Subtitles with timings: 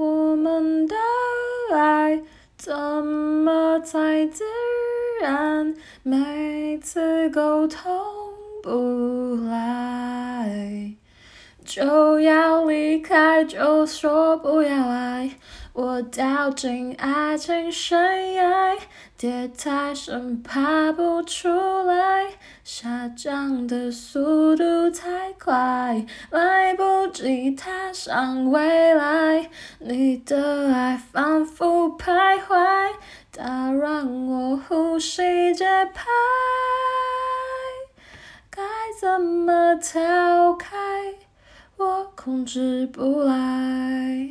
[0.00, 0.96] 我们的
[1.74, 2.22] 爱
[2.56, 4.44] 怎么才自
[5.20, 5.74] 然？
[6.02, 7.92] 每次沟通
[8.62, 10.94] 不来，
[11.66, 15.32] 就要离开，就说不要爱。
[15.74, 18.78] 我掉进爱情悬崖，
[19.18, 21.48] 跌太深爬不出
[21.82, 22.24] 来，
[23.20, 29.50] 下降的速度太快，来不及踏上未来。
[29.78, 32.94] 你的爱反复徘徊，
[33.30, 36.06] 打乱我呼吸节拍，
[38.48, 38.62] 该
[38.98, 40.78] 怎么逃开？
[41.76, 44.29] 我控制不来。